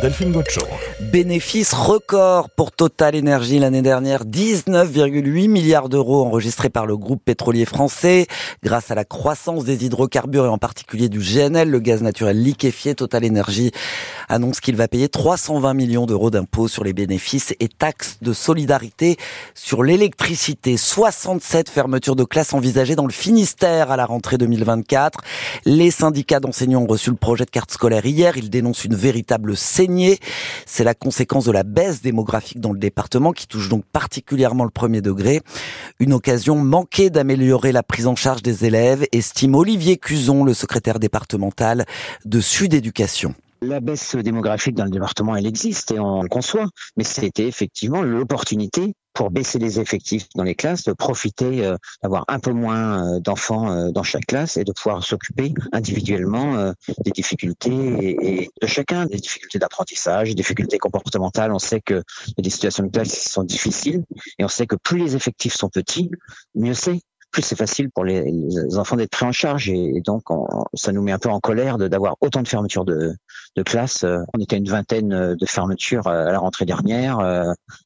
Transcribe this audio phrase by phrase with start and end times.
[0.00, 0.60] Delphine Gaucho.
[1.00, 7.64] Bénéfice record pour Total Energy l'année dernière, 19,8 milliards d'euros enregistrés par le groupe pétrolier
[7.64, 8.26] français.
[8.62, 12.94] Grâce à la croissance des hydrocarbures et en particulier du GNL, le gaz naturel liquéfié,
[12.94, 13.72] Total Energy
[14.28, 19.16] annonce qu'il va payer 320 millions d'euros d'impôts sur les bénéfices et taxes de solidarité
[19.54, 20.76] sur l'électricité.
[20.76, 25.20] 67 fermetures de classes envisagées dans le Finistère à la rentrée 2024.
[25.64, 28.36] Les syndicats d'enseignants ont reçu le projet de carte scolaire hier.
[28.36, 29.56] Ils dénoncent une véritable
[30.66, 34.70] C'est la conséquence de la baisse démographique dans le département qui touche donc particulièrement le
[34.70, 35.40] premier degré.
[35.98, 40.98] Une occasion manquée d'améliorer la prise en charge des élèves, estime Olivier Cuson, le secrétaire
[40.98, 41.86] départemental
[42.24, 43.34] de Sud Éducation.
[43.60, 48.02] La baisse démographique dans le département, elle existe et on le conçoit, mais c'était effectivement
[48.02, 53.16] l'opportunité pour baisser les effectifs dans les classes, de profiter euh, d'avoir un peu moins
[53.16, 56.72] euh, d'enfants euh, dans chaque classe et de pouvoir s'occuper individuellement
[57.04, 61.52] des difficultés de chacun, des difficultés d'apprentissage, des difficultés comportementales.
[61.52, 62.04] On sait que
[62.38, 64.04] des situations de classe sont difficiles
[64.38, 66.12] et on sait que plus les effectifs sont petits,
[66.54, 68.24] mieux c'est plus c'est facile pour les,
[68.76, 70.22] enfants d'être pris en charge et, donc
[70.74, 73.14] ça nous met un peu en colère d'avoir autant de fermetures de,
[73.58, 74.04] de classes.
[74.34, 77.18] On était une vingtaine de fermetures à la rentrée dernière,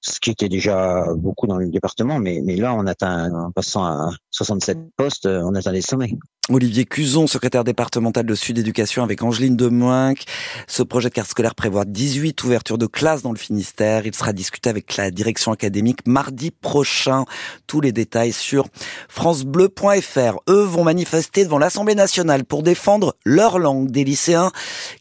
[0.00, 3.84] ce qui était déjà beaucoup dans le département, mais, mais là on atteint, en passant
[3.84, 6.14] à 67 postes, on atteint des sommets.
[6.48, 10.24] Olivier Cuson, secrétaire départemental de Sud Éducation avec Angeline Demoinck.
[10.66, 14.06] Ce projet de carte scolaire prévoit 18 ouvertures de classes dans le Finistère.
[14.06, 17.26] Il sera discuté avec la direction académique mardi prochain.
[17.68, 18.66] Tous les détails sur
[19.08, 20.40] francebleu.fr.
[20.48, 23.92] Eux vont manifester devant l'Assemblée nationale pour défendre leur langue.
[23.92, 24.50] Des lycéens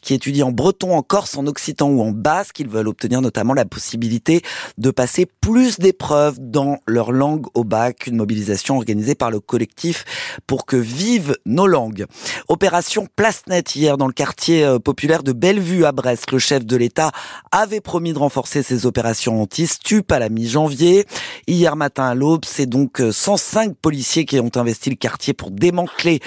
[0.03, 2.59] qui étudient en breton, en corse, en occitan ou en basque.
[2.59, 4.43] Ils veulent obtenir notamment la possibilité
[4.77, 8.05] de passer plus d'épreuves dans leur langue au bac.
[8.05, 10.05] Une mobilisation organisée par le collectif
[10.45, 12.05] pour que vive nos langues.
[12.47, 16.31] Opération Place Net hier dans le quartier euh, populaire de Bellevue à Brest.
[16.31, 17.11] Le chef de l'État
[17.51, 21.07] avait promis de renforcer ses opérations anti-stup à la mi-janvier.
[21.47, 25.49] Hier matin à l'aube, c'est donc 105 euh, policiers qui ont investi le quartier pour
[25.49, 26.19] démanteler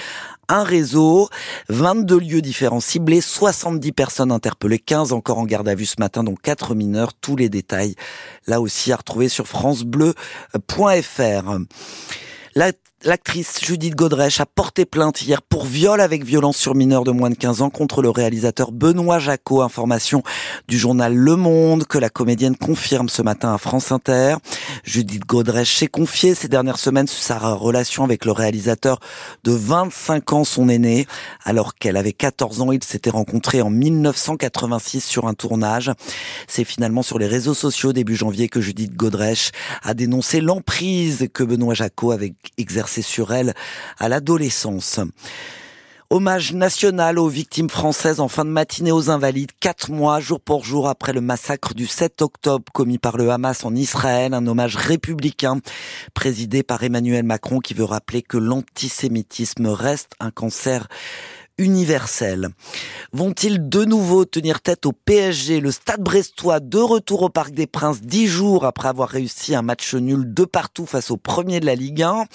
[0.49, 1.29] un réseau,
[1.69, 6.23] 22 lieux différents ciblés, 70 personnes interpellées, 15 encore en garde à vue ce matin,
[6.23, 7.13] dont 4 mineurs.
[7.13, 7.95] Tous les détails,
[8.47, 10.13] là aussi, à retrouver sur francebleu.fr.
[13.03, 17.29] L'actrice Judith Godrèche a porté plainte hier pour viol avec violence sur mineur de moins
[17.29, 19.61] de 15 ans contre le réalisateur Benoît Jacot.
[19.61, 20.23] Information
[20.67, 24.37] du journal Le Monde que la comédienne confirme ce matin à France Inter.
[24.83, 28.99] Judith Godrèche s'est confiée ces dernières semaines sur sa relation avec le réalisateur
[29.43, 31.05] de 25 ans, son aîné.
[31.43, 35.91] Alors qu'elle avait 14 ans, ils s'étaient rencontrés en 1986 sur un tournage.
[36.47, 39.51] C'est finalement sur les réseaux sociaux début janvier que Judith Godrèche
[39.83, 43.53] a dénoncé l'emprise que Benoît Jacot avait exercée sur elle
[43.97, 44.99] à l'adolescence.
[46.11, 50.63] Hommage national aux victimes françaises en fin de matinée aux invalides, quatre mois jour pour
[50.63, 54.75] jour après le massacre du 7 octobre commis par le Hamas en Israël, un hommage
[54.75, 55.59] républicain
[56.13, 60.87] présidé par Emmanuel Macron qui veut rappeler que l'antisémitisme reste un cancer
[61.57, 62.49] universel.
[63.13, 67.67] Vont-ils de nouveau tenir tête au PSG Le Stade brestois de retour au Parc des
[67.67, 71.65] Princes dix jours après avoir réussi un match nul de partout face au premier de
[71.65, 72.25] la Ligue 1.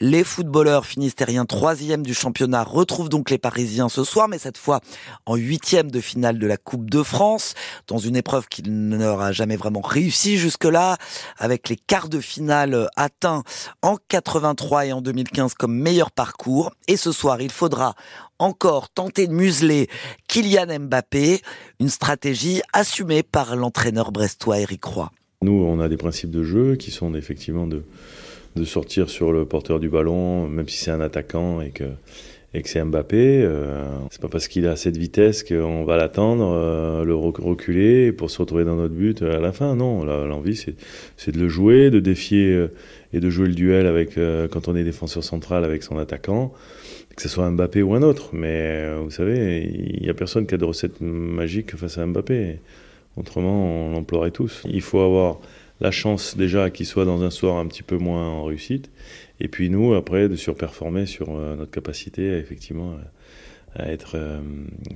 [0.00, 4.80] Les footballeurs finistériens troisième du championnat retrouvent donc les Parisiens ce soir, mais cette fois
[5.26, 7.54] en huitième de finale de la Coupe de France,
[7.88, 10.96] dans une épreuve qui n'aura jamais vraiment réussi jusque-là,
[11.38, 13.42] avec les quarts de finale atteints
[13.82, 16.70] en 83 et en 2015 comme meilleur parcours.
[16.86, 17.94] Et ce soir, il faudra
[18.40, 19.88] encore tenter de museler
[20.26, 21.40] Kylian Mbappé,
[21.78, 25.10] une stratégie assumée par l'entraîneur brestois Eric Roy.
[25.42, 27.84] Nous, on a des principes de jeu qui sont effectivement de,
[28.56, 31.84] de sortir sur le porteur du ballon, même si c'est un attaquant et que,
[32.52, 33.42] et que c'est Mbappé.
[33.42, 38.30] Euh, c'est pas parce qu'il a cette vitesse qu'on va l'attendre, euh, le reculer pour
[38.30, 39.76] se retrouver dans notre but à la fin.
[39.76, 40.56] Non, l'envie
[41.16, 42.72] c'est de le jouer, de défier euh,
[43.12, 44.14] et de jouer le duel avec
[44.50, 46.52] quand on est défenseur central avec son attaquant
[47.20, 48.30] que ce soit Mbappé ou un autre.
[48.32, 52.06] Mais euh, vous savez, il n'y a personne qui a de recette magique face à
[52.06, 52.60] Mbappé.
[53.16, 54.62] Autrement, on l'emploierait tous.
[54.64, 55.40] Il faut avoir
[55.80, 58.90] la chance déjà qu'il soit dans un soir un petit peu moins en réussite.
[59.40, 62.96] Et puis nous, après, de surperformer sur euh, notre capacité à, effectivement
[63.74, 64.40] à être euh,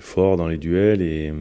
[0.01, 1.33] fort dans les duels et,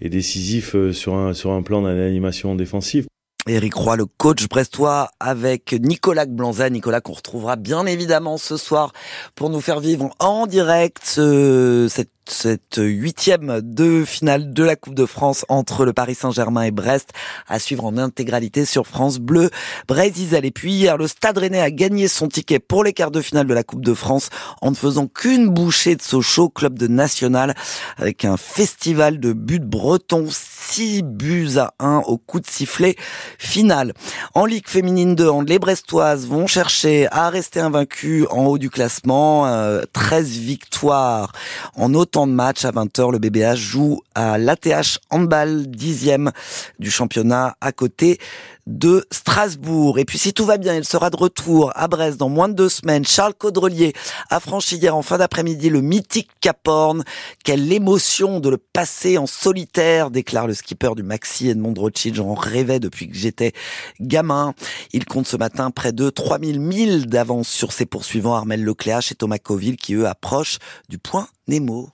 [0.00, 3.06] et décisif sur un, sur un plan d'animation défensive.
[3.48, 6.70] Éric Roy, le coach brestois, avec Nicolas Blanza.
[6.70, 8.92] Nicolas qu'on retrouvera bien évidemment ce soir
[9.34, 15.06] pour nous faire vivre en direct cette cette huitième de finale de la Coupe de
[15.06, 17.10] France entre le Paris Saint-Germain et Brest
[17.48, 19.50] à suivre en intégralité sur France Bleu
[19.88, 20.28] Brésil.
[20.42, 23.46] Et puis hier, le Stade Rennais a gagné son ticket pour les quarts de finale
[23.46, 24.30] de la Coupe de France
[24.60, 27.54] en ne faisant qu'une bouchée de Sochaux, club de national,
[27.98, 32.96] avec un festival de buts bretons, 6 buts à 1 au coup de sifflet
[33.38, 33.94] final.
[34.34, 39.44] En Ligue féminine 2, les Brestoises vont chercher à rester invaincus en haut du classement,
[39.92, 41.32] 13 euh, victoires
[41.74, 43.10] en autant temps de match à 20h.
[43.10, 46.30] Le BBH joue à l'ATH Handball, dixième
[46.78, 48.18] du championnat à côté
[48.66, 49.98] de Strasbourg.
[49.98, 52.54] Et puis si tout va bien, il sera de retour à Brest dans moins de
[52.54, 53.04] deux semaines.
[53.04, 53.92] Charles Caudrelier
[54.30, 57.04] a franchi hier en fin d'après-midi le mythique Cap Horn.
[57.44, 62.16] Quelle émotion de le passer en solitaire, déclare le skipper du Maxi Edmond Rothschild.
[62.16, 63.52] J'en rêvais depuis que j'étais
[64.00, 64.54] gamin.
[64.92, 69.14] Il compte ce matin près de 3000 milles d'avance sur ses poursuivants Armel Lecléache et
[69.14, 70.58] Thomas Coville qui eux approchent
[70.88, 71.92] du point Nemo.